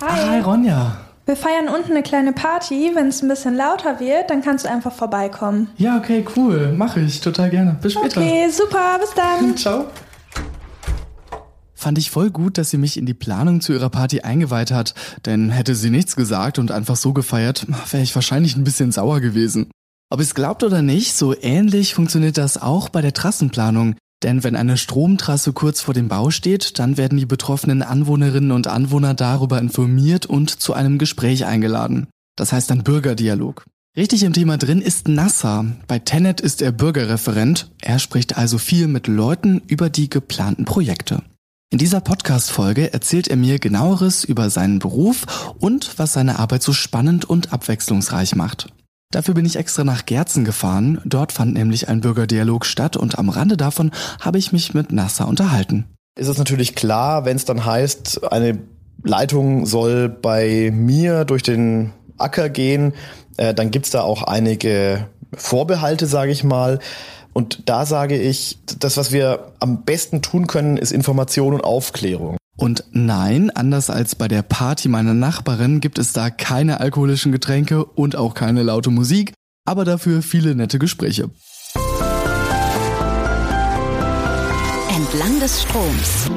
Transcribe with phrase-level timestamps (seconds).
[0.00, 0.28] Hi.
[0.28, 0.96] Hi, Ronja.
[1.26, 2.90] Wir feiern unten eine kleine Party.
[2.94, 5.68] Wenn es ein bisschen lauter wird, dann kannst du einfach vorbeikommen.
[5.76, 6.72] Ja, okay, cool.
[6.72, 7.78] Mache ich total gerne.
[7.80, 8.20] Bis später.
[8.20, 8.98] Okay, super.
[9.00, 9.56] Bis dann.
[9.56, 9.86] Ciao.
[11.74, 14.94] Fand ich voll gut, dass sie mich in die Planung zu ihrer Party eingeweiht hat,
[15.26, 19.20] denn hätte sie nichts gesagt und einfach so gefeiert, wäre ich wahrscheinlich ein bisschen sauer
[19.20, 19.70] gewesen.
[20.10, 23.96] Ob ihr es glaubt oder nicht, so ähnlich funktioniert das auch bei der Trassenplanung.
[24.24, 28.66] Denn wenn eine Stromtrasse kurz vor dem Bau steht, dann werden die betroffenen Anwohnerinnen und
[28.66, 32.06] Anwohner darüber informiert und zu einem Gespräch eingeladen.
[32.34, 33.66] Das heißt ein Bürgerdialog.
[33.96, 35.66] Richtig im Thema drin ist Nasser.
[35.86, 37.70] Bei Tenet ist er Bürgerreferent.
[37.82, 41.22] Er spricht also viel mit Leuten über die geplanten Projekte.
[41.70, 46.72] In dieser Podcast-Folge erzählt er mir genaueres über seinen Beruf und was seine Arbeit so
[46.72, 48.72] spannend und abwechslungsreich macht.
[49.14, 51.00] Dafür bin ich extra nach Gerzen gefahren.
[51.04, 55.28] Dort fand nämlich ein Bürgerdialog statt und am Rande davon habe ich mich mit Nasser
[55.28, 55.84] unterhalten.
[56.18, 58.58] Ist es natürlich klar, wenn es dann heißt, eine
[59.04, 62.92] Leitung soll bei mir durch den Acker gehen,
[63.36, 66.80] äh, dann gibt's da auch einige Vorbehalte, sage ich mal.
[67.32, 72.36] Und da sage ich, das, was wir am besten tun können, ist Information und Aufklärung.
[72.56, 77.84] Und nein, anders als bei der Party meiner Nachbarin gibt es da keine alkoholischen Getränke
[77.84, 79.32] und auch keine laute Musik,
[79.64, 81.30] aber dafür viele nette Gespräche.
[84.88, 86.30] Entlang des Stroms.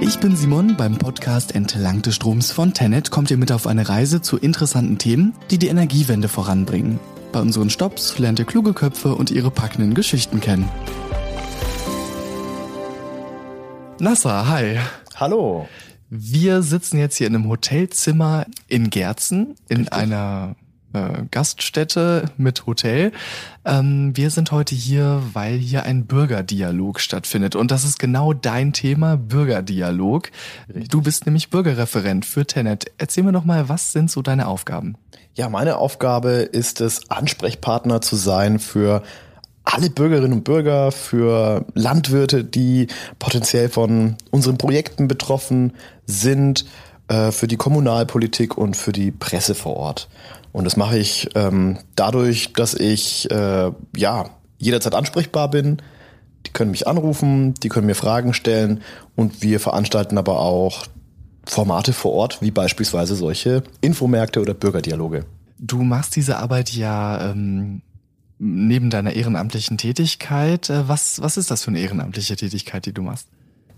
[0.00, 3.88] Ich bin Simon, beim Podcast Entlang des Stroms von Tenet kommt ihr mit auf eine
[3.88, 6.98] Reise zu interessanten Themen, die die Energiewende voranbringen.
[7.32, 10.68] Bei unseren Stops lernt ihr kluge Köpfe und ihre packenden Geschichten kennen.
[13.98, 14.78] Nasser, hi.
[15.18, 15.66] Hallo.
[16.10, 19.92] Wir sitzen jetzt hier in einem Hotelzimmer in Gerzen, in Richtig.
[19.94, 20.56] einer
[20.92, 23.12] äh, Gaststätte mit Hotel.
[23.64, 27.56] Ähm, wir sind heute hier, weil hier ein Bürgerdialog stattfindet.
[27.56, 30.30] Und das ist genau dein Thema, Bürgerdialog.
[30.68, 30.88] Richtig.
[30.88, 32.92] Du bist nämlich Bürgerreferent für Tenet.
[32.98, 34.98] Erzähl mir doch mal, was sind so deine Aufgaben?
[35.32, 39.02] Ja, meine Aufgabe ist es, Ansprechpartner zu sein für
[39.66, 42.86] alle Bürgerinnen und Bürger, für Landwirte, die
[43.18, 45.72] potenziell von unseren Projekten betroffen
[46.06, 46.64] sind,
[47.08, 50.08] äh, für die Kommunalpolitik und für die Presse vor Ort.
[50.52, 55.82] Und das mache ich ähm, dadurch, dass ich äh, ja jederzeit ansprechbar bin.
[56.46, 58.80] Die können mich anrufen, die können mir Fragen stellen
[59.16, 60.86] und wir veranstalten aber auch
[61.44, 65.26] Formate vor Ort, wie beispielsweise solche Infomärkte oder Bürgerdialoge.
[65.58, 67.82] Du machst diese Arbeit ja ähm,
[68.38, 73.02] neben deiner ehrenamtlichen Tätigkeit, äh, was, was ist das für eine ehrenamtliche Tätigkeit, die du
[73.02, 73.28] machst?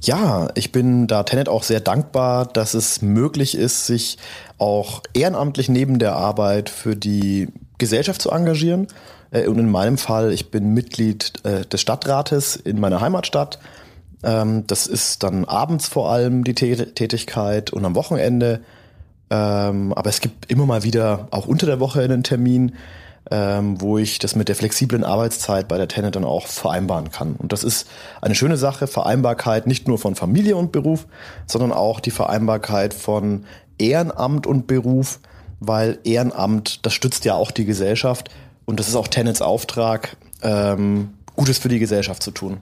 [0.01, 4.19] Ja, ich bin da Tenet auch sehr dankbar, dass es möglich ist, sich
[4.57, 7.49] auch ehrenamtlich neben der Arbeit für die
[7.79, 8.87] Gesellschaft zu engagieren.
[9.31, 13.59] Äh, und in meinem Fall, ich bin Mitglied äh, des Stadtrates in meiner Heimatstadt.
[14.23, 18.61] Ähm, das ist dann abends vor allem die Tätigkeit und am Wochenende.
[19.31, 22.73] Ähm, aber es gibt immer mal wieder auch unter der Woche einen Termin,
[23.31, 27.35] ähm, wo ich das mit der flexiblen Arbeitszeit bei der Tenet dann auch vereinbaren kann.
[27.37, 27.87] Und das ist
[28.21, 31.07] eine schöne Sache, Vereinbarkeit nicht nur von Familie und Beruf,
[31.47, 33.45] sondern auch die Vereinbarkeit von
[33.79, 35.21] Ehrenamt und Beruf,
[35.61, 38.31] weil Ehrenamt, das stützt ja auch die Gesellschaft
[38.65, 42.59] und das ist auch Tenets Auftrag, ähm, Gutes für die Gesellschaft zu tun.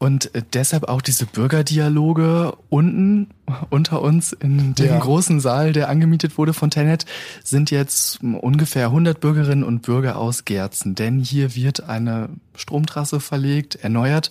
[0.00, 3.28] Und deshalb auch diese Bürgerdialoge unten
[3.68, 4.98] unter uns in dem ja.
[4.98, 7.04] großen Saal, der angemietet wurde von Tenet,
[7.44, 10.94] sind jetzt ungefähr 100 Bürgerinnen und Bürger aus Gerzen.
[10.94, 14.30] Denn hier wird eine Stromtrasse verlegt, erneuert.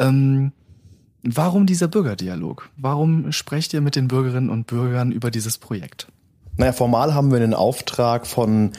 [0.00, 0.50] Ähm,
[1.22, 2.68] warum dieser Bürgerdialog?
[2.76, 6.08] Warum sprecht ihr mit den Bürgerinnen und Bürgern über dieses Projekt?
[6.56, 8.72] Naja, formal haben wir den Auftrag von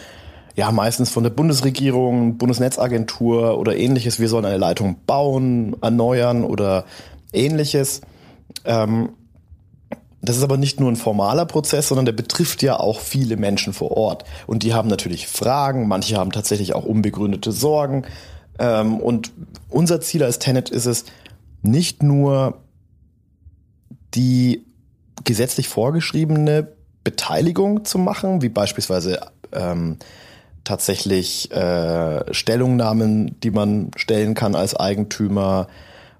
[0.55, 4.19] ja meistens von der Bundesregierung, Bundesnetzagentur oder ähnliches.
[4.19, 6.85] Wir sollen eine Leitung bauen, erneuern oder
[7.33, 8.01] ähnliches.
[8.65, 9.09] Ähm,
[10.21, 13.73] das ist aber nicht nur ein formaler Prozess, sondern der betrifft ja auch viele Menschen
[13.73, 14.25] vor Ort.
[14.47, 18.05] Und die haben natürlich Fragen, manche haben tatsächlich auch unbegründete Sorgen.
[18.57, 19.31] Ähm, und
[19.69, 21.05] unser Ziel als Tenet ist es,
[21.61, 22.61] nicht nur
[24.13, 24.65] die
[25.23, 26.69] gesetzlich vorgeschriebene
[27.03, 29.19] Beteiligung zu machen, wie beispielsweise
[29.51, 29.97] ähm,
[30.69, 35.65] tatsächlich äh, Stellungnahmen, die man stellen kann als Eigentümer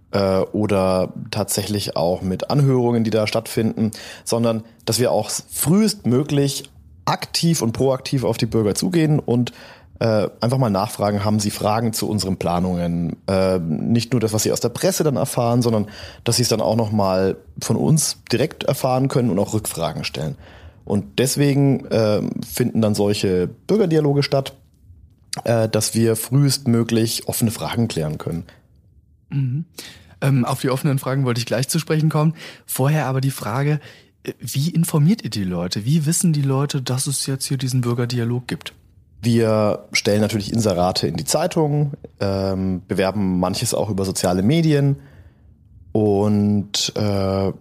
[0.09, 3.91] äh, oder tatsächlich auch mit Anhörungen, die da stattfinden,
[4.25, 6.63] sondern dass wir auch frühestmöglich
[7.05, 9.51] aktiv und proaktiv auf die Bürger zugehen und
[9.99, 13.17] äh, einfach mal nachfragen, haben Sie Fragen zu unseren Planungen?
[13.27, 15.85] Äh, nicht nur das, was Sie aus der Presse dann erfahren, sondern
[16.23, 20.05] dass Sie es dann auch noch mal von uns direkt erfahren können und auch Rückfragen
[20.05, 20.37] stellen.
[20.89, 24.55] Und deswegen äh, finden dann solche Bürgerdialoge statt,
[25.43, 28.43] äh, dass wir frühestmöglich offene Fragen klären können.
[29.29, 29.65] Mhm.
[30.21, 32.33] Ähm, auf die offenen Fragen wollte ich gleich zu sprechen kommen.
[32.65, 33.79] Vorher aber die Frage,
[34.39, 35.85] Wie informiert ihr die Leute?
[35.85, 38.73] Wie wissen die Leute, dass es jetzt hier diesen Bürgerdialog gibt?
[39.21, 44.97] Wir stellen natürlich Inserate in die Zeitung, ähm, bewerben manches auch über soziale Medien
[45.91, 47.51] und äh,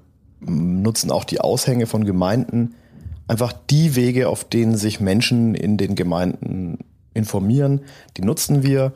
[0.41, 2.75] nutzen auch die Aushänge von Gemeinden.
[3.29, 6.79] Einfach die Wege, auf denen sich Menschen in den Gemeinden
[7.15, 7.83] informieren,
[8.17, 8.93] die nutzen wir.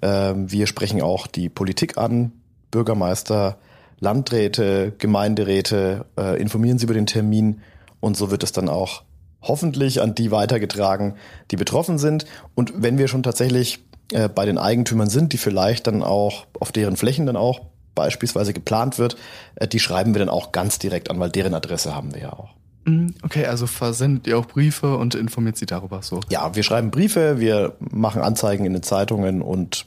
[0.00, 2.32] Äh, wir sprechen auch die Politik an,
[2.70, 3.58] Bürgermeister,
[4.00, 7.60] Landräte, Gemeinderäte, äh, informieren sie über den Termin
[8.00, 9.02] und so wird es dann auch
[9.42, 11.14] hoffentlich an die weitergetragen,
[11.50, 12.26] die betroffen sind.
[12.54, 13.80] Und wenn wir schon tatsächlich
[14.12, 17.60] äh, bei den Eigentümern sind, die vielleicht dann auch auf deren Flächen dann auch
[17.94, 19.16] beispielsweise geplant wird,
[19.56, 22.32] äh, die schreiben wir dann auch ganz direkt an, weil deren Adresse haben wir ja
[22.32, 22.50] auch.
[22.88, 26.20] Mhm, okay, also versendet ihr auch Briefe und informiert sie darüber so?
[26.30, 29.86] Ja, wir schreiben Briefe, wir machen Anzeigen in den Zeitungen und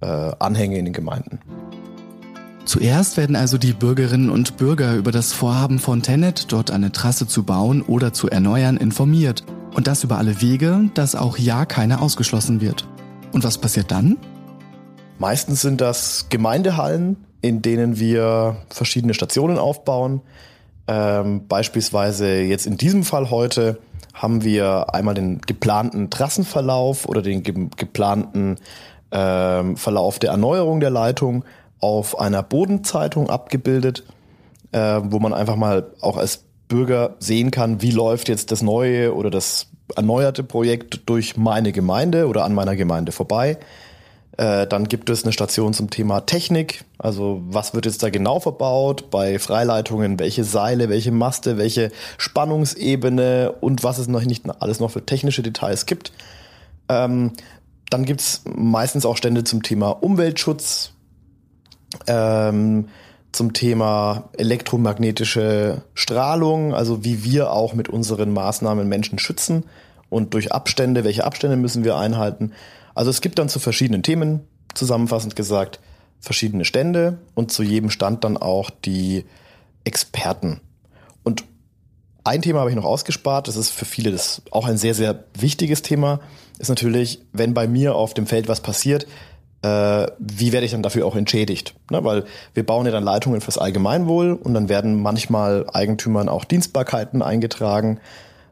[0.00, 0.06] äh,
[0.38, 1.40] Anhänge in den Gemeinden.
[2.64, 7.26] Zuerst werden also die Bürgerinnen und Bürger über das Vorhaben von Tenet, dort eine Trasse
[7.26, 9.44] zu bauen oder zu erneuern, informiert.
[9.74, 12.86] Und das über alle Wege, dass auch ja keine ausgeschlossen wird.
[13.32, 14.16] Und was passiert dann?
[15.18, 20.20] Meistens sind das Gemeindehallen, in denen wir verschiedene Stationen aufbauen.
[20.88, 23.78] Ähm, beispielsweise jetzt in diesem Fall heute
[24.14, 28.58] haben wir einmal den geplanten Trassenverlauf oder den ge geplanten
[29.10, 31.44] ähm, Verlauf der Erneuerung der Leitung
[31.80, 34.04] auf einer Bodenzeitung abgebildet,
[34.72, 39.14] äh, wo man einfach mal auch als Bürger sehen kann, wie läuft jetzt das neue
[39.14, 43.58] oder das erneuerte Projekt durch meine Gemeinde oder an meiner Gemeinde vorbei.
[44.38, 48.40] Äh, dann gibt es eine Station zum Thema Technik, also was wird jetzt da genau
[48.40, 49.10] verbaut?
[49.10, 53.52] Bei Freileitungen, welche Seile, welche Maste, welche Spannungsebene?
[53.60, 56.12] Und was es noch nicht alles noch für technische Details gibt.
[56.88, 57.32] Ähm,
[57.90, 60.92] dann gibt's meistens auch Stände zum Thema Umweltschutz,
[62.06, 62.88] ähm,
[63.32, 69.64] zum Thema elektromagnetische Strahlung, also wie wir auch mit unseren Maßnahmen Menschen schützen.
[70.08, 72.52] Und durch Abstände, welche Abstände müssen wir einhalten.
[72.94, 74.40] Also es gibt dann zu verschiedenen Themen,
[74.74, 75.80] zusammenfassend gesagt,
[76.20, 79.24] verschiedene Stände und zu jedem Stand dann auch die
[79.84, 80.60] Experten.
[81.24, 81.44] Und
[82.24, 85.24] ein Thema habe ich noch ausgespart, das ist für viele das auch ein sehr, sehr
[85.38, 86.20] wichtiges Thema,
[86.58, 89.06] ist natürlich, wenn bei mir auf dem Feld was passiert,
[89.62, 91.74] äh, wie werde ich dann dafür auch entschädigt?
[91.90, 92.04] Ne?
[92.04, 92.24] Weil
[92.54, 97.98] wir bauen ja dann Leitungen fürs Allgemeinwohl und dann werden manchmal Eigentümern auch Dienstbarkeiten eingetragen,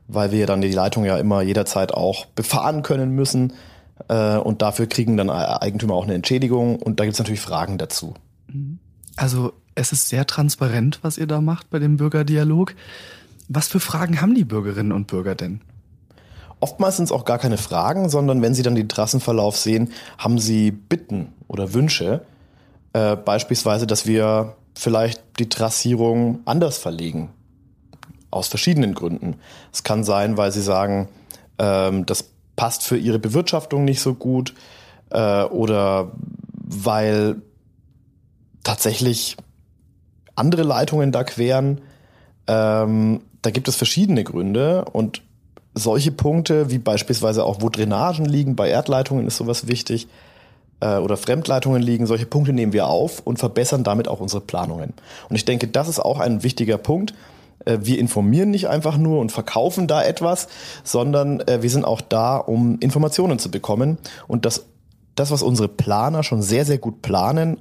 [0.08, 3.52] weil wir dann die Leitung ja immer jederzeit auch befahren können müssen.
[4.08, 7.78] Äh, und dafür kriegen dann Eigentümer auch eine Entschädigung und da gibt es natürlich Fragen
[7.78, 8.14] dazu.
[9.16, 12.74] Also es ist sehr transparent, was ihr da macht bei dem Bürgerdialog.
[13.48, 15.60] Was für Fragen haben die Bürgerinnen und Bürger denn?
[16.60, 20.38] Oftmals sind es auch gar keine Fragen, sondern wenn Sie dann den Trassenverlauf sehen, haben
[20.38, 22.22] Sie Bitten oder Wünsche.
[22.92, 27.30] Äh, beispielsweise, dass wir vielleicht die Trassierung anders verlegen.
[28.30, 29.36] Aus verschiedenen Gründen.
[29.72, 31.08] Es kann sein, weil Sie sagen,
[31.58, 34.52] ähm, das passt für Ihre Bewirtschaftung nicht so gut
[35.08, 36.12] äh, oder
[36.52, 37.40] weil
[38.62, 39.38] tatsächlich
[40.34, 41.80] andere Leitungen da queren.
[42.46, 45.22] Ähm, da gibt es verschiedene Gründe und
[45.72, 50.06] solche Punkte, wie beispielsweise auch, wo Drainagen liegen, bei Erdleitungen ist sowas wichtig,
[50.80, 54.92] äh, oder Fremdleitungen liegen, solche Punkte nehmen wir auf und verbessern damit auch unsere Planungen.
[55.30, 57.14] Und ich denke, das ist auch ein wichtiger Punkt.
[57.64, 60.48] Äh, wir informieren nicht einfach nur und verkaufen da etwas,
[60.84, 63.98] sondern äh, wir sind auch da, um Informationen zu bekommen
[64.28, 64.66] und das,
[65.14, 67.58] das, was unsere Planer schon sehr, sehr gut planen,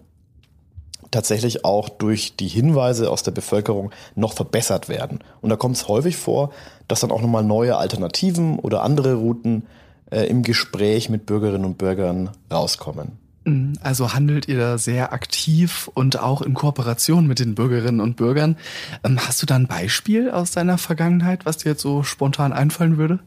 [1.12, 5.20] tatsächlich auch durch die Hinweise aus der Bevölkerung noch verbessert werden.
[5.42, 6.52] Und da kommt es häufig vor,
[6.88, 9.66] dass dann auch nochmal neue Alternativen oder andere Routen
[10.12, 13.18] äh, im Gespräch mit Bürgerinnen und Bürgern rauskommen.
[13.46, 13.74] Mhm.
[13.82, 18.58] Also handelt ihr da sehr aktiv und auch in Kooperation mit den Bürgerinnen und Bürgern.
[19.04, 22.98] Ähm, hast du da ein Beispiel aus deiner Vergangenheit, was dir jetzt so spontan einfallen
[22.98, 23.20] würde?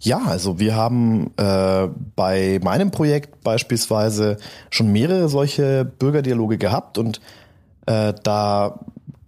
[0.00, 4.36] Ja, also wir haben äh, bei meinem Projekt beispielsweise
[4.70, 7.20] schon mehrere solche Bürgerdialoge gehabt und
[7.86, 8.78] äh, da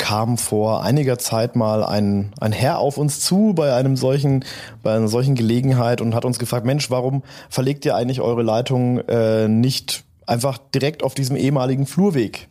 [0.01, 4.47] kam vor einiger Zeit mal ein, ein Herr auf uns zu bei einem solchen,
[4.83, 8.99] bei einer solchen Gelegenheit und hat uns gefragt, Mensch, warum verlegt ihr eigentlich eure Leitung
[9.01, 12.49] äh, nicht einfach direkt auf diesem ehemaligen Flurweg?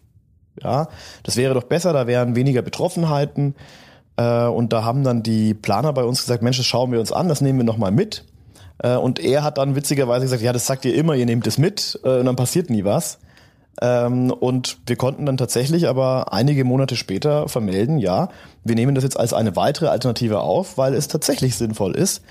[0.61, 0.89] Ja,
[1.23, 3.55] das wäre doch besser, da wären weniger Betroffenheiten.
[4.15, 7.11] Äh, und da haben dann die Planer bei uns gesagt, Mensch, das schauen wir uns
[7.11, 8.25] an, das nehmen wir nochmal mit.
[8.77, 11.57] Äh, und er hat dann witzigerweise gesagt, ja, das sagt ihr immer, ihr nehmt es
[11.57, 13.17] mit äh, und dann passiert nie was.
[13.81, 18.29] Ähm, und wir konnten dann tatsächlich aber einige Monate später vermelden, ja,
[18.63, 22.23] wir nehmen das jetzt als eine weitere Alternative auf, weil es tatsächlich sinnvoll ist.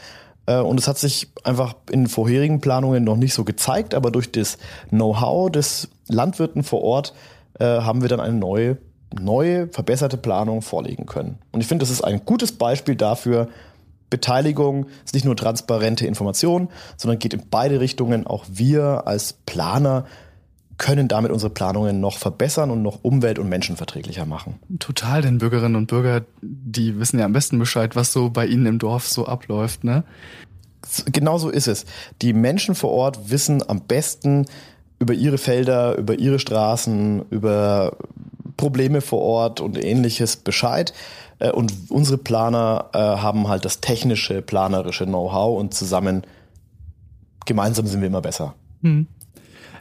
[0.47, 4.57] Und es hat sich einfach in vorherigen Planungen noch nicht so gezeigt, aber durch das
[4.88, 7.12] Know-how des Landwirten vor Ort
[7.61, 8.78] haben wir dann eine neue
[9.18, 11.38] neue, verbesserte Planung vorlegen können.
[11.52, 13.49] Und ich finde, das ist ein gutes Beispiel dafür,
[14.11, 18.26] Beteiligung ist nicht nur transparente Information, sondern geht in beide Richtungen.
[18.26, 20.07] Auch wir als Planer
[20.78, 24.61] können damit unsere Planungen noch verbessern und noch umwelt- und menschenverträglicher machen.
[24.78, 28.66] Total, denn Bürgerinnen und Bürger, die wissen ja am besten Bescheid, was so bei ihnen
[28.66, 30.04] im Dorf so abläuft, ne?
[31.06, 31.85] Genau so ist es.
[32.23, 34.47] Die Menschen vor Ort wissen am besten
[35.00, 37.97] über ihre Felder, über ihre Straßen, über
[38.56, 40.94] Probleme vor Ort und ähnliches Bescheid.
[41.40, 46.23] Äh, und unsere Planer äh, haben halt das technische, planerische Know-how und zusammen,
[47.47, 48.54] gemeinsam sind wir immer besser.
[48.82, 49.08] Hm.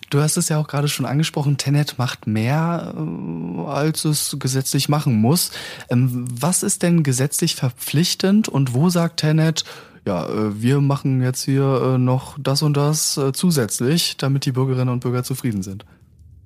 [0.09, 4.87] Du hast es ja auch gerade schon angesprochen, Tenet macht mehr, äh, als es gesetzlich
[4.87, 5.51] machen muss.
[5.89, 9.65] Ähm, was ist denn gesetzlich verpflichtend und wo sagt Tenet,
[10.05, 14.89] ja, äh, wir machen jetzt hier äh, noch das und das zusätzlich, damit die Bürgerinnen
[14.89, 15.85] und Bürger zufrieden sind?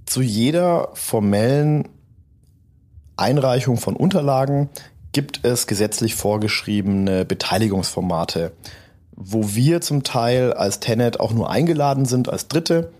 [0.07, 1.87] Zu jeder formellen
[3.17, 4.69] Einreichung von Unterlagen
[5.11, 8.53] gibt es gesetzlich vorgeschriebene Beteiligungsformate,
[9.15, 12.91] wo wir zum Teil als Tenet auch nur eingeladen sind als Dritte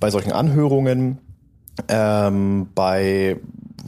[0.00, 1.18] bei solchen Anhörungen,
[1.88, 3.36] ähm, bei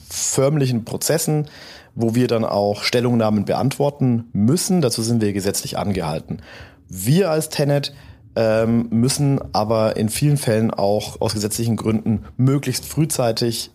[0.09, 1.49] förmlichen Prozessen,
[1.95, 4.81] wo wir dann auch Stellungnahmen beantworten müssen.
[4.81, 6.41] Dazu sind wir gesetzlich angehalten.
[6.89, 7.95] Wir als Tenet
[8.37, 13.71] ähm, müssen aber in vielen Fällen auch aus gesetzlichen Gründen möglichst frühzeitig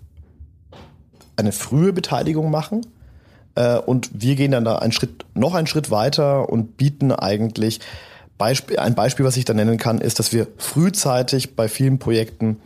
[1.36, 2.86] eine frühe Beteiligung machen.
[3.56, 7.80] Äh, und wir gehen dann da einen Schritt, noch einen Schritt weiter und bieten eigentlich
[8.38, 12.58] Beispiel, ein Beispiel, was ich da nennen kann, ist, dass wir frühzeitig bei vielen Projekten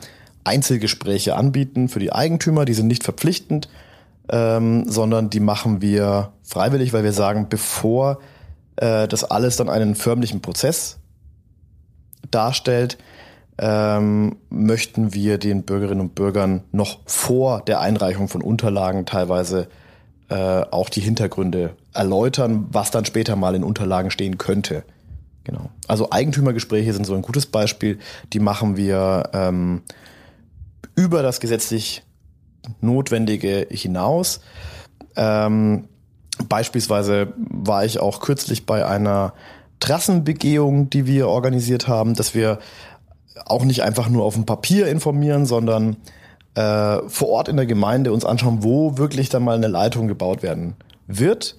[0.43, 2.65] Einzelgespräche anbieten für die Eigentümer.
[2.65, 3.69] Die sind nicht verpflichtend,
[4.29, 8.19] ähm, sondern die machen wir freiwillig, weil wir sagen, bevor
[8.77, 10.97] äh, das alles dann einen förmlichen Prozess
[12.31, 12.97] darstellt,
[13.59, 19.67] ähm, möchten wir den Bürgerinnen und Bürgern noch vor der Einreichung von Unterlagen teilweise
[20.29, 24.83] äh, auch die Hintergründe erläutern, was dann später mal in Unterlagen stehen könnte.
[25.43, 25.69] Genau.
[25.87, 27.99] Also Eigentümergespräche sind so ein gutes Beispiel.
[28.33, 29.81] Die machen wir ähm,
[30.95, 32.03] über das gesetzlich
[32.81, 34.41] Notwendige hinaus.
[35.15, 35.87] Ähm,
[36.47, 39.33] beispielsweise war ich auch kürzlich bei einer
[39.79, 42.59] Trassenbegehung, die wir organisiert haben, dass wir
[43.45, 45.97] auch nicht einfach nur auf dem Papier informieren, sondern
[46.55, 50.43] äh, vor Ort in der Gemeinde uns anschauen, wo wirklich dann mal eine Leitung gebaut
[50.43, 50.75] werden
[51.07, 51.55] wird.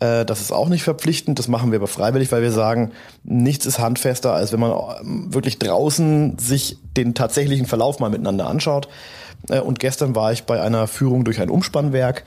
[0.00, 2.92] Äh, das ist auch nicht verpflichtend, das machen wir aber freiwillig, weil wir sagen,
[3.24, 8.46] nichts ist handfester, als wenn man ähm, wirklich draußen sich den tatsächlichen Verlauf mal miteinander
[8.46, 8.88] anschaut.
[9.48, 12.24] Äh, und gestern war ich bei einer Führung durch ein Umspannwerk,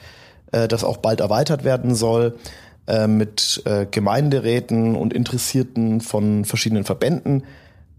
[0.52, 2.38] äh, das auch bald erweitert werden soll,
[3.08, 7.44] mit Gemeinderäten und Interessierten von verschiedenen Verbänden.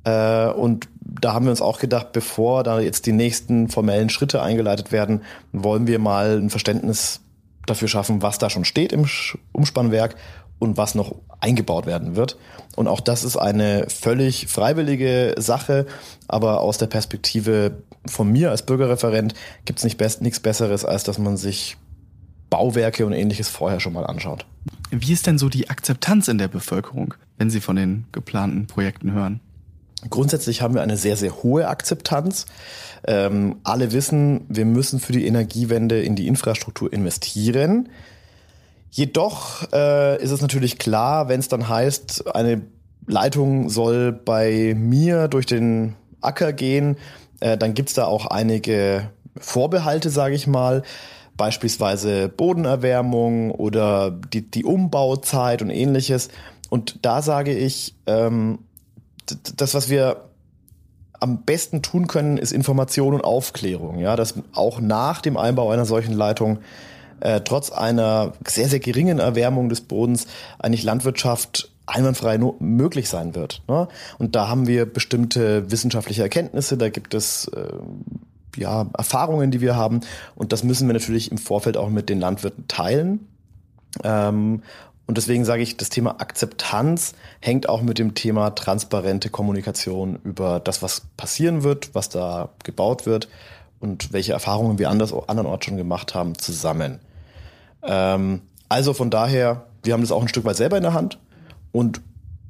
[0.05, 4.91] Und da haben wir uns auch gedacht, bevor da jetzt die nächsten formellen Schritte eingeleitet
[4.91, 7.22] werden, wollen wir mal ein Verständnis
[7.66, 9.07] dafür schaffen, was da schon steht im
[9.52, 10.16] Umspannwerk
[10.59, 12.37] und was noch eingebaut werden wird.
[12.76, 15.87] Und auch das ist eine völlig freiwillige Sache,
[16.28, 21.04] aber aus der Perspektive von mir als Bürgerreferent gibt es nicht best, nichts Besseres, als
[21.04, 21.76] dass man sich
[22.49, 24.47] Bauwerke und ähnliches vorher schon mal anschaut.
[24.90, 29.12] Wie ist denn so die Akzeptanz in der Bevölkerung, wenn Sie von den geplanten Projekten
[29.12, 29.40] hören?
[30.11, 32.47] Grundsätzlich haben wir eine sehr, sehr hohe Akzeptanz.
[33.07, 37.89] Ähm, alle wissen, wir müssen für die Energiewende in die Infrastruktur investieren.
[38.91, 42.63] Jedoch äh, ist es natürlich klar, wenn es dann heißt, eine
[43.07, 46.97] Leitung soll bei mir durch den Acker gehen,
[47.41, 50.83] äh, dann gibt's da auch einige Vorbehalte, sage ich mal.
[51.37, 56.29] Beispielsweise Bodenerwärmung oder die, die Umbauzeit und ähnliches.
[56.69, 58.59] Und da sage ich, ähm,
[59.57, 60.29] das, was wir
[61.21, 63.99] am besten tun können, ist Information und Aufklärung.
[63.99, 66.59] Ja, dass auch nach dem Einbau einer solchen Leitung
[67.21, 70.27] äh, trotz einer sehr, sehr geringen Erwärmung des Bodens
[70.59, 73.62] eigentlich Landwirtschaft einwandfrei möglich sein wird.
[73.69, 73.89] Ne?
[74.19, 77.69] Und da haben wir bestimmte wissenschaftliche Erkenntnisse, da gibt es äh,
[78.57, 80.01] ja, Erfahrungen, die wir haben.
[80.35, 83.29] Und das müssen wir natürlich im Vorfeld auch mit den Landwirten teilen.
[84.03, 84.62] Ähm,
[85.07, 90.61] und deswegen sage ich, das Thema Akzeptanz hängt auch mit dem Thema transparente Kommunikation über
[90.61, 93.29] das, was passieren wird, was da gebaut wird
[93.81, 97.01] und welche Erfahrungen wir anders, andernorts schon gemacht haben, zusammen.
[97.83, 101.19] Ähm, also von daher, wir haben das auch ein Stück weit selber in der Hand
[101.73, 102.01] und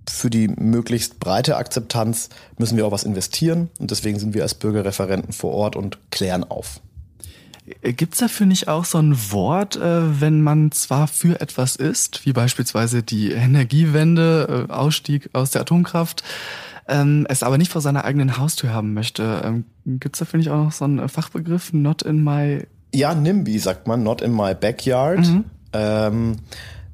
[0.08, 2.28] für die möglichst breite Akzeptanz
[2.58, 6.44] müssen wir auch was investieren und deswegen sind wir als Bürgerreferenten vor Ort und klären
[6.44, 6.80] auf.
[7.82, 12.32] Gibt's dafür nicht auch so ein Wort, äh, wenn man zwar für etwas ist, wie
[12.32, 16.22] beispielsweise die Energiewende, äh, Ausstieg aus der Atomkraft,
[16.88, 19.42] ähm, es aber nicht vor seiner eigenen Haustür haben möchte?
[19.44, 23.86] Ähm, Gibt's dafür nicht auch noch so einen Fachbegriff, not in my Ja, NIMBY sagt
[23.86, 25.20] man, not in my backyard.
[25.20, 25.44] Mhm.
[25.72, 26.36] Ähm,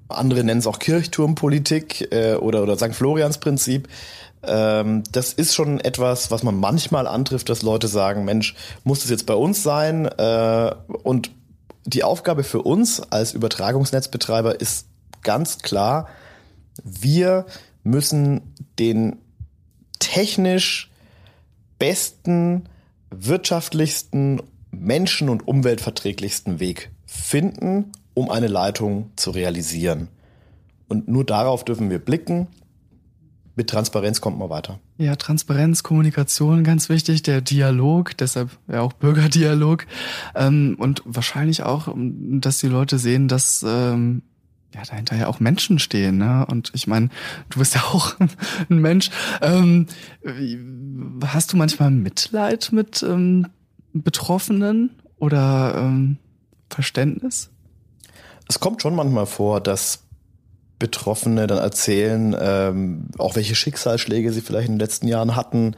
[0.08, 2.94] andere nennen es auch Kirchturmpolitik äh, oder, oder St.
[2.94, 3.88] Florians Prinzip.
[4.42, 8.54] Ähm, das ist schon etwas, was man manchmal antrifft, dass Leute sagen, Mensch,
[8.84, 10.06] muss das jetzt bei uns sein?
[10.06, 11.30] Äh, und
[11.84, 14.86] die Aufgabe für uns als Übertragungsnetzbetreiber ist
[15.22, 16.08] ganz klar,
[16.84, 17.46] wir
[17.82, 19.16] müssen den
[19.98, 20.90] technisch
[21.78, 22.68] besten,
[23.10, 30.08] wirtschaftlichsten, menschen- und umweltverträglichsten Weg finden, um eine Leitung zu realisieren.
[30.88, 32.48] Und nur darauf dürfen wir blicken.
[33.58, 34.78] Mit Transparenz kommt man weiter.
[34.98, 39.84] Ja, Transparenz, Kommunikation, ganz wichtig, der Dialog, deshalb ja auch Bürgerdialog
[40.36, 44.22] ähm, und wahrscheinlich auch, dass die Leute sehen, dass ähm,
[44.72, 46.46] ja dahinter ja auch Menschen stehen, ne?
[46.48, 47.08] Und ich meine,
[47.50, 48.14] du bist ja auch
[48.70, 49.10] ein Mensch.
[49.42, 49.86] Ähm,
[51.26, 53.48] hast du manchmal Mitleid mit ähm,
[53.92, 56.18] Betroffenen oder ähm,
[56.70, 57.50] Verständnis?
[58.48, 60.04] Es kommt schon manchmal vor, dass
[60.78, 65.74] Betroffene dann erzählen, ähm, auch welche Schicksalsschläge sie vielleicht in den letzten Jahren hatten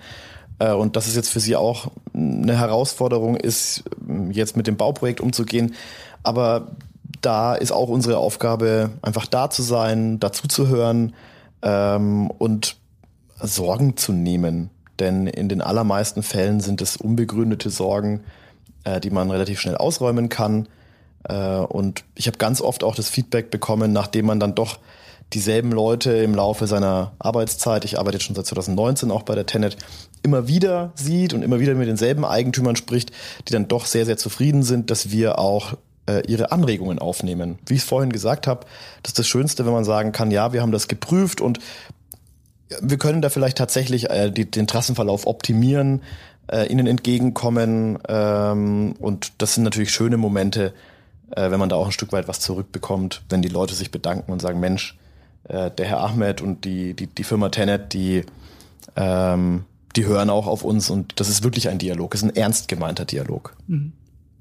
[0.59, 3.85] äh, und dass es jetzt für sie auch eine Herausforderung ist,
[4.31, 5.75] jetzt mit dem Bauprojekt umzugehen.
[6.23, 6.69] Aber
[7.23, 11.15] da ist auch unsere Aufgabe, einfach da zu sein, dazuzuhören
[11.63, 12.77] ähm, und
[13.43, 14.71] Sorgen zu nehmen.
[14.99, 18.21] Denn in den allermeisten Fällen sind es unbegründete Sorgen,
[18.85, 20.69] äh, die man relativ schnell ausräumen kann.
[21.25, 24.79] Äh, und ich habe ganz oft auch das Feedback bekommen, nachdem man dann doch
[25.33, 29.47] dieselben Leute im Laufe seiner Arbeitszeit, ich arbeite jetzt schon seit 2019 auch bei der
[29.47, 29.77] Tenet,
[30.23, 33.13] immer wieder sieht und immer wieder mit denselben Eigentümern spricht,
[33.47, 35.75] die dann doch sehr, sehr zufrieden sind, dass wir auch
[36.07, 37.59] äh, ihre Anregungen aufnehmen.
[37.67, 38.67] Wie ich es vorhin gesagt habe,
[39.03, 41.61] das ist das Schönste, wenn man sagen kann, ja, wir haben das geprüft und
[42.81, 46.03] wir können da vielleicht tatsächlich äh, die, den Trassenverlauf optimieren,
[46.51, 50.73] äh, ihnen entgegenkommen ähm, und das sind natürlich schöne Momente,
[51.31, 54.33] äh, wenn man da auch ein Stück weit was zurückbekommt, wenn die Leute sich bedanken
[54.33, 54.97] und sagen, Mensch,
[55.45, 58.25] äh, der Herr Ahmed und die, die, die Firma Tenet, die,
[58.97, 59.65] ähm,
[59.97, 63.05] die hören auch auf uns und das ist wirklich ein Dialog, ist ein ernst gemeinter
[63.05, 63.57] Dialog.
[63.67, 63.93] Mhm.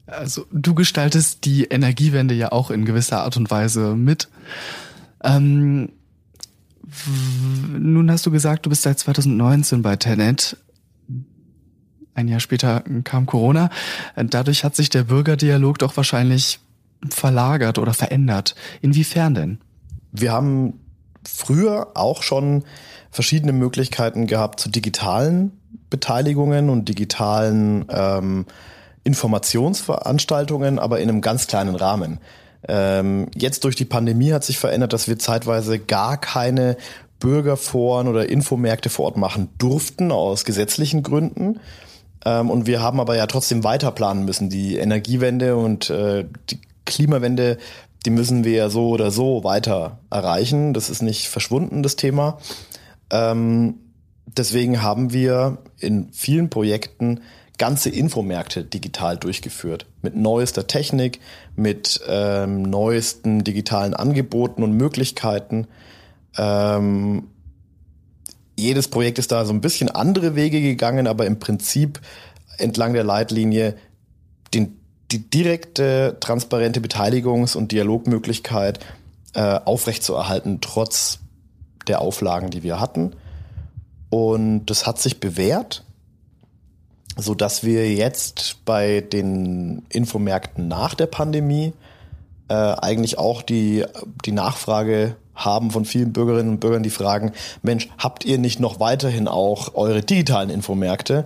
[0.06, 4.28] Also du gestaltest die Energiewende ja auch in gewisser Art und Weise mit.
[5.23, 5.89] Ähm,
[7.78, 10.58] nun hast du gesagt, du bist seit 2019 bei Tenet.
[12.15, 13.69] Ein Jahr später kam Corona.
[14.15, 16.60] Dadurch hat sich der Bürgerdialog doch wahrscheinlich
[17.09, 18.55] verlagert oder verändert.
[18.81, 19.57] Inwiefern denn?
[20.12, 20.79] Wir haben
[21.23, 22.63] früher auch schon
[23.12, 25.51] verschiedene Möglichkeiten gehabt zu digitalen
[25.89, 28.45] Beteiligungen und digitalen ähm,
[29.03, 32.19] Informationsveranstaltungen, aber in einem ganz kleinen Rahmen.
[32.67, 36.77] Ähm, jetzt durch die Pandemie hat sich verändert, dass wir zeitweise gar keine
[37.19, 41.59] Bürgerforen oder Infomärkte vor Ort machen durften aus gesetzlichen Gründen.
[42.25, 44.49] Ähm, und wir haben aber ja trotzdem weiter planen müssen.
[44.49, 46.59] Die Energiewende und äh, die
[46.89, 47.58] Klimawende,
[48.06, 50.73] die müssen wir ja so oder so weiter erreichen.
[50.73, 52.39] Das ist nicht verschwunden, das Thema.
[53.12, 53.75] Ähm,
[54.25, 57.21] deswegen haben wir in vielen Projekten
[57.58, 59.86] ganze Infomärkte digital durchgeführt.
[60.02, 61.19] Mit neuester Technik,
[61.56, 65.67] mit ähm, neuesten digitalen Angeboten und Möglichkeiten.
[66.38, 67.28] Ähm,
[68.56, 71.99] jedes Projekt ist da so ein bisschen andere Wege gegangen, aber im Prinzip
[72.58, 73.75] entlang der Leitlinie
[75.12, 78.80] die direkte, transparente Beteiligungs- und Dialogmöglichkeit
[79.34, 81.19] äh, aufrechtzuerhalten, trotz
[81.88, 83.13] der Auflagen, die wir hatten.
[84.10, 85.84] Und das hat sich bewährt
[87.22, 91.74] so dass wir jetzt bei den Infomärkten nach der Pandemie
[92.48, 93.86] äh, eigentlich auch die,
[94.26, 98.80] die Nachfrage haben von vielen Bürgerinnen und Bürgern, die fragen, Mensch, habt ihr nicht noch
[98.80, 101.26] weiterhin auch eure digitalen Infomärkte?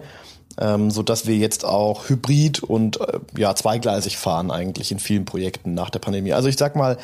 [0.60, 5.26] Ähm, so dass wir jetzt auch hybrid und äh, ja zweigleisig fahren eigentlich in vielen
[5.26, 6.34] Projekten nach der Pandemie.
[6.34, 6.98] Also ich sag mal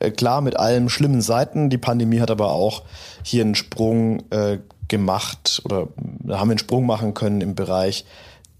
[0.00, 1.68] äh, klar mit allen schlimmen Seiten.
[1.68, 2.82] Die Pandemie hat aber auch
[3.22, 5.88] hier einen Sprung äh, gemacht oder
[6.28, 8.06] haben wir einen Sprung machen können im Bereich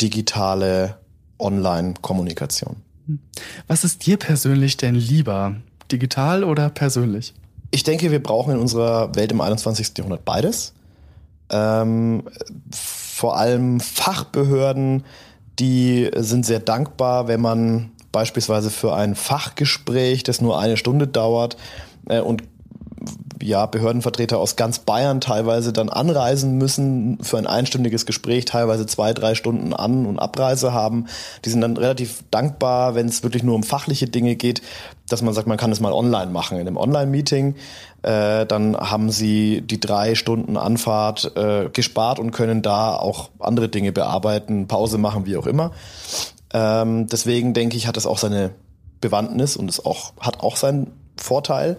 [0.01, 0.97] digitale
[1.39, 2.77] Online-Kommunikation.
[3.67, 5.57] Was ist dir persönlich denn lieber?
[5.91, 7.35] Digital oder persönlich?
[7.71, 9.93] Ich denke, wir brauchen in unserer Welt im 21.
[9.97, 10.73] Jahrhundert beides.
[11.51, 12.23] Ähm,
[13.15, 15.05] vor allem Fachbehörden,
[15.61, 21.57] die sind sehr dankbar, wenn man beispielsweise für ein Fachgespräch, das nur eine Stunde dauert
[22.09, 22.43] äh, und
[23.43, 29.13] ja, Behördenvertreter aus ganz Bayern teilweise dann anreisen müssen für ein einstündiges Gespräch, teilweise zwei,
[29.13, 31.07] drei Stunden An- und Abreise haben.
[31.45, 34.63] Die sind dann relativ dankbar, wenn es wirklich nur um fachliche Dinge geht,
[35.09, 37.55] dass man sagt, man kann es mal online machen in einem Online-Meeting.
[38.03, 43.69] Äh, dann haben sie die drei Stunden Anfahrt äh, gespart und können da auch andere
[43.69, 45.73] Dinge bearbeiten, Pause machen, wie auch immer.
[46.53, 48.51] Ähm, deswegen denke ich, hat es auch seine
[49.01, 51.77] Bewandtnis und es auch, hat auch seinen Vorteil.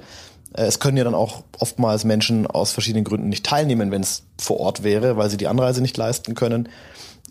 [0.56, 4.24] Äh, es können ja dann auch oftmals Menschen aus verschiedenen Gründen nicht teilnehmen, wenn es
[4.40, 6.70] vor Ort wäre, weil sie die Anreise nicht leisten können,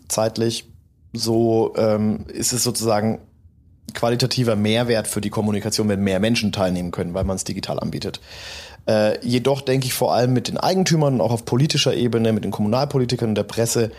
[0.07, 0.71] zeitlich.
[1.13, 3.19] So ähm, ist es sozusagen
[3.93, 8.19] qualitativer Mehrwert für die Kommunikation, wenn mehr Menschen teilnehmen können, weil man es digital anbietet.
[8.87, 12.51] Äh, jedoch denke ich vor allem mit den Eigentümern, auch auf politischer Ebene, mit den
[12.51, 13.91] Kommunalpolitikern und der Presse,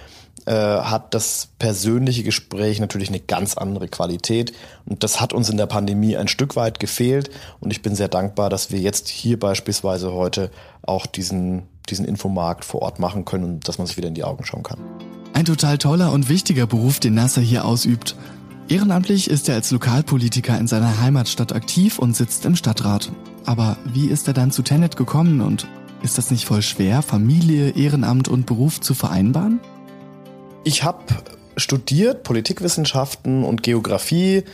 [0.44, 4.52] äh, hat das persönliche Gespräch natürlich eine ganz andere Qualität.
[4.84, 7.30] Und das hat uns in der Pandemie ein Stück weit gefehlt.
[7.58, 10.50] Und ich bin sehr dankbar, dass wir jetzt hier beispielsweise heute
[10.82, 14.24] auch diesen, diesen Infomarkt vor Ort machen können und dass man sich wieder in die
[14.24, 14.78] Augen schauen kann.
[15.32, 18.14] Ein total toller und wichtiger Beruf, den Nasser hier ausübt.
[18.68, 23.10] Ehrenamtlich ist er als Lokalpolitiker in seiner Heimatstadt aktiv und sitzt im Stadtrat.
[23.46, 25.68] Aber wie ist er dann zu Tenet gekommen und
[26.02, 29.60] ist das nicht voll schwer, Familie, Ehrenamt und Beruf zu vereinbaren?
[30.64, 31.04] Ich habe
[31.56, 34.44] studiert Politikwissenschaften und Geografie,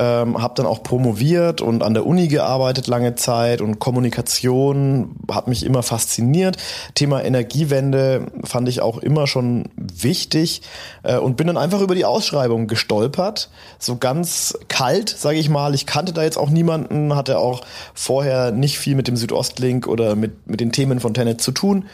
[0.00, 5.46] ähm, habe dann auch promoviert und an der Uni gearbeitet lange Zeit und Kommunikation hat
[5.46, 6.56] mich immer fasziniert.
[6.94, 10.62] Thema Energiewende fand ich auch immer schon wichtig
[11.02, 15.74] äh, und bin dann einfach über die Ausschreibung gestolpert, so ganz kalt, sage ich mal.
[15.74, 17.60] Ich kannte da jetzt auch niemanden, hatte auch
[17.92, 21.84] vorher nicht viel mit dem Südostlink oder mit mit den Themen von Tenet zu tun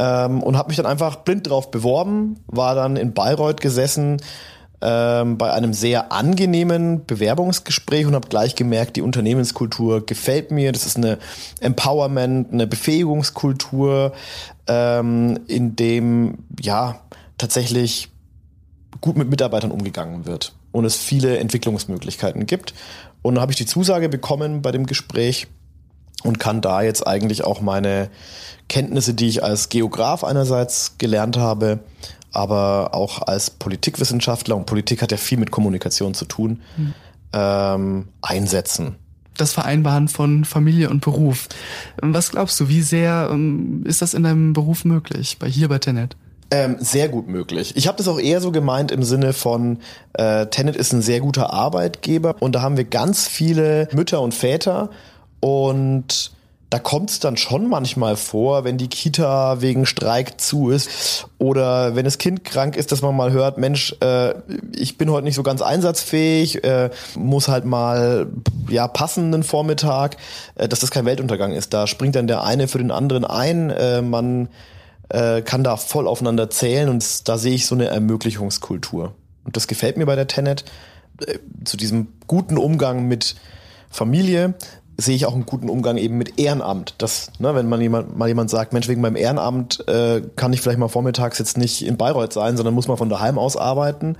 [0.00, 4.20] ähm, und habe mich dann einfach blind drauf beworben, war dann in Bayreuth gesessen
[4.82, 10.72] ähm, bei einem sehr angenehmen Bewerbungsgespräch und habe gleich gemerkt, die Unternehmenskultur gefällt mir.
[10.72, 11.18] Das ist eine
[11.60, 14.12] Empowerment, eine Befähigungskultur,
[14.66, 17.00] ähm, in dem ja
[17.38, 18.10] tatsächlich
[19.00, 22.74] gut mit Mitarbeitern umgegangen wird und es viele Entwicklungsmöglichkeiten gibt.
[23.22, 25.48] Und dann habe ich die Zusage bekommen bei dem Gespräch
[26.22, 28.10] und kann da jetzt eigentlich auch meine
[28.68, 31.80] Kenntnisse, die ich als Geograf einerseits gelernt habe,
[32.36, 36.94] aber auch als Politikwissenschaftler, und Politik hat ja viel mit Kommunikation zu tun, mhm.
[37.32, 38.96] ähm, einsetzen.
[39.36, 41.48] Das Vereinbaren von Familie und Beruf.
[42.00, 45.78] Was glaubst du, wie sehr ähm, ist das in deinem Beruf möglich, bei hier bei
[45.78, 46.16] Tenet?
[46.50, 47.74] Ähm, sehr gut möglich.
[47.74, 49.78] Ich habe das auch eher so gemeint im Sinne von,
[50.12, 54.32] äh, Tenet ist ein sehr guter Arbeitgeber und da haben wir ganz viele Mütter und
[54.32, 54.90] Väter
[55.40, 56.35] und
[56.70, 61.94] da kommt es dann schon manchmal vor, wenn die Kita wegen Streik zu ist oder
[61.94, 64.34] wenn das Kind krank ist, dass man mal hört, Mensch, äh,
[64.74, 68.26] ich bin heute nicht so ganz einsatzfähig, äh, muss halt mal
[68.68, 70.16] ja passenden Vormittag,
[70.56, 71.72] äh, dass das kein Weltuntergang ist.
[71.72, 74.48] Da springt dann der eine für den anderen ein, äh, man
[75.08, 79.14] äh, kann da voll aufeinander zählen und da sehe ich so eine Ermöglichungskultur.
[79.44, 80.64] Und das gefällt mir bei der Tenet,
[81.24, 83.36] äh, zu diesem guten Umgang mit
[83.88, 84.54] Familie,
[84.96, 86.94] sehe ich auch einen guten Umgang eben mit Ehrenamt.
[86.98, 90.60] Das, ne, wenn man jemand, mal jemand sagt, Mensch, wegen meinem Ehrenamt äh, kann ich
[90.60, 94.16] vielleicht mal vormittags jetzt nicht in Bayreuth sein, sondern muss mal von daheim aus arbeiten,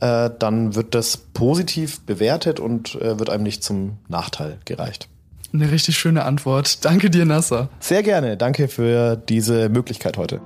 [0.00, 5.08] äh, dann wird das positiv bewertet und äh, wird einem nicht zum Nachteil gereicht.
[5.52, 6.84] Eine richtig schöne Antwort.
[6.84, 7.68] Danke dir, Nasser.
[7.80, 8.36] Sehr gerne.
[8.36, 10.40] Danke für diese Möglichkeit heute.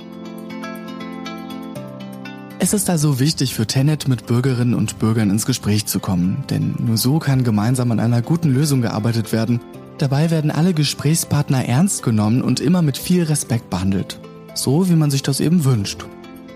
[2.65, 6.75] Es ist also wichtig für Tenet mit Bürgerinnen und Bürgern ins Gespräch zu kommen, denn
[6.79, 9.61] nur so kann gemeinsam an einer guten Lösung gearbeitet werden.
[9.99, 14.19] Dabei werden alle Gesprächspartner ernst genommen und immer mit viel Respekt behandelt.
[14.55, 16.07] So wie man sich das eben wünscht.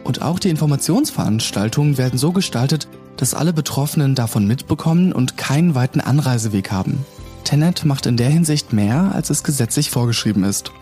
[0.02, 6.00] Und auch die Informationsveranstaltungen werden so gestaltet, dass alle Betroffenen davon mitbekommen und keinen weiten
[6.00, 7.04] Anreiseweg haben.
[7.44, 10.72] Tenet macht in der Hinsicht mehr, als es gesetzlich vorgeschrieben ist.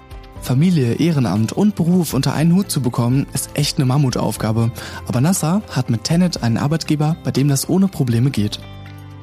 [0.47, 4.71] Familie, Ehrenamt und Beruf unter einen Hut zu bekommen, ist echt eine Mammutaufgabe.
[5.09, 8.61] Aber Nasser hat mit Tenet einen Arbeitgeber, bei dem das ohne Probleme geht.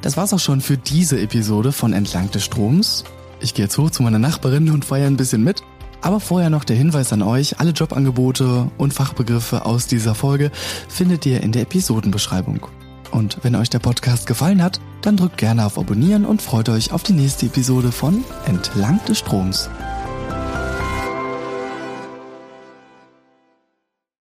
[0.02, 3.06] Das war's auch schon für diese Episode von Entlang des Stroms.
[3.40, 5.64] Ich gehe jetzt hoch zu meiner Nachbarin und feiere ein bisschen mit.
[6.02, 10.52] Aber vorher noch der Hinweis an euch, alle Jobangebote und Fachbegriffe aus dieser Folge
[10.90, 12.68] findet ihr in der Episodenbeschreibung.
[13.12, 16.92] Und wenn euch der Podcast gefallen hat, dann drückt gerne auf Abonnieren und freut euch
[16.92, 19.70] auf die nächste Episode von Entlang des Stroms.